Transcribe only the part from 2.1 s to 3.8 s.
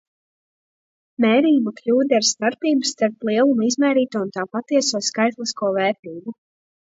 ir starpība starp lieluma